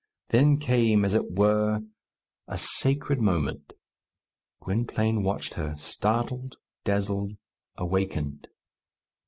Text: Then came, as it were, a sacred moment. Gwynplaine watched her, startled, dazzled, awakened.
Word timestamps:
Then 0.29 0.57
came, 0.57 1.05
as 1.05 1.13
it 1.13 1.29
were, 1.29 1.83
a 2.47 2.57
sacred 2.57 3.19
moment. 3.21 3.73
Gwynplaine 4.59 5.21
watched 5.21 5.53
her, 5.53 5.75
startled, 5.77 6.55
dazzled, 6.85 7.33
awakened. 7.77 8.47